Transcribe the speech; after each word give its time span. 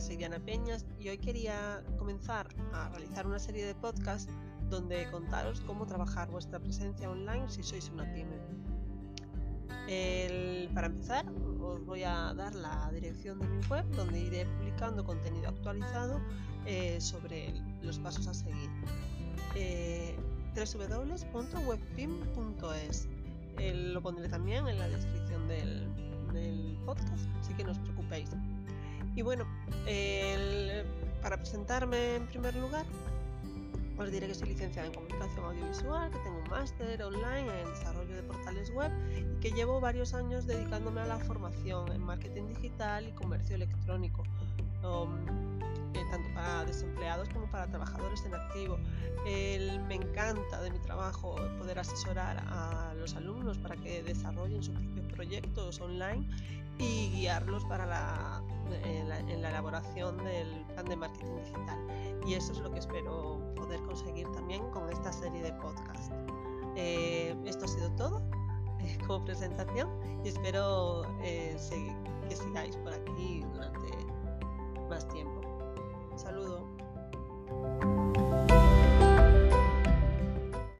soy 0.00 0.16
Diana 0.16 0.38
Peñas 0.38 0.84
y 0.98 1.08
hoy 1.08 1.18
quería 1.18 1.82
comenzar 1.98 2.48
a 2.72 2.88
realizar 2.90 3.26
una 3.26 3.38
serie 3.38 3.64
de 3.64 3.74
podcasts 3.74 4.32
donde 4.68 5.10
contaros 5.10 5.60
cómo 5.62 5.86
trabajar 5.86 6.30
vuestra 6.30 6.58
presencia 6.58 7.10
online 7.10 7.48
si 7.48 7.62
sois 7.62 7.88
una 7.90 8.04
pyme. 8.12 8.36
para 10.74 10.86
empezar, 10.88 11.24
os 11.60 11.84
voy 11.84 12.02
a 12.02 12.34
dar 12.34 12.54
la 12.54 12.90
dirección 12.92 13.38
de 13.38 13.48
mi 13.48 13.64
web 13.66 13.84
donde 13.96 14.20
iré 14.20 14.46
publicando 14.46 15.04
contenido 15.04 15.48
actualizado 15.48 16.20
eh, 16.66 17.00
sobre 17.00 17.54
los 17.82 17.98
pasos 17.98 18.26
a 18.26 18.34
seguir. 18.34 18.70
Eh, 19.54 20.16
www.webpim.es 20.54 21.48
lo 23.58 24.02
pondré 24.02 24.28
también 24.28 24.66
en 24.66 24.78
la 24.78 24.88
descripción 24.88 25.46
del, 25.48 25.88
podcast, 26.84 27.28
así 27.40 27.54
que 27.54 27.62
no 27.62 27.70
os 27.70 27.78
preocupéis. 27.78 28.01
Y 29.14 29.22
bueno, 29.22 29.46
para 31.22 31.36
presentarme 31.36 32.16
en 32.16 32.26
primer 32.26 32.54
lugar, 32.56 32.84
os 33.98 34.10
diré 34.10 34.26
que 34.26 34.34
soy 34.34 34.48
licenciada 34.48 34.88
en 34.88 34.94
comunicación 34.94 35.44
audiovisual, 35.44 36.10
que 36.10 36.18
tengo 36.18 36.38
un 36.38 36.50
máster 36.50 37.02
online 37.02 37.60
en 37.60 37.70
desarrollo 37.70 38.16
de 38.16 38.22
portales 38.22 38.70
web 38.70 38.90
y 39.16 39.40
que 39.40 39.50
llevo 39.52 39.80
varios 39.80 40.14
años 40.14 40.46
dedicándome 40.46 41.00
a 41.02 41.06
la 41.06 41.18
formación 41.18 41.92
en 41.92 42.02
marketing 42.02 42.48
digital 42.48 43.08
y 43.08 43.12
comercio 43.12 43.56
electrónico. 43.56 44.24
Um, 44.82 45.21
desempleados 46.72 47.28
como 47.28 47.46
para 47.50 47.66
trabajadores 47.66 48.24
en 48.24 48.34
activo. 48.34 48.78
me 49.24 49.94
encanta 49.94 50.60
de 50.62 50.70
mi 50.70 50.78
trabajo 50.78 51.36
poder 51.58 51.78
asesorar 51.78 52.42
a 52.48 52.94
los 52.94 53.14
alumnos 53.14 53.58
para 53.58 53.76
que 53.76 54.02
desarrollen 54.02 54.62
sus 54.62 54.74
propios 54.74 55.06
proyectos 55.12 55.80
online 55.80 56.26
y 56.78 57.10
guiarlos 57.10 57.64
para 57.66 57.86
la, 57.86 58.42
en, 58.84 59.08
la, 59.08 59.48
elaboración 59.48 60.16
del 60.24 60.64
plan 60.72 60.86
de 60.86 60.96
marketing 60.96 61.36
digital. 61.36 61.78
Y 62.26 62.34
eso 62.34 62.52
es 62.52 62.58
lo 62.58 62.72
que 62.72 62.78
espero 62.78 63.40
poder 63.54 63.80
conseguir 63.82 64.26
también 64.32 64.68
con 64.70 64.88
esta 64.90 65.12
serie 65.12 65.42
de 65.42 65.52
podcast. 65.52 66.12
Eh, 66.76 67.36
esto 67.44 67.66
ha 67.66 67.68
sido 67.68 67.90
todo 67.92 68.22
eh, 68.80 68.98
como 69.06 69.24
presentación 69.24 69.90
y 70.24 70.28
espero 70.28 71.02
que 71.20 71.56
sigáis 72.34 72.76
por 72.78 72.94
aquí 72.94 73.44
durante 73.52 73.88
más 74.88 75.06
tiempo. 75.08 75.31